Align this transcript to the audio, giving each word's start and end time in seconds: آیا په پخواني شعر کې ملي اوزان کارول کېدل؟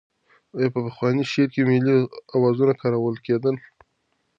آیا 0.57 0.69
په 0.75 0.79
پخواني 0.87 1.23
شعر 1.31 1.49
کې 1.53 1.61
ملي 1.69 1.95
اوزان 2.35 2.69
کارول 2.81 3.15
کېدل؟ 3.25 3.55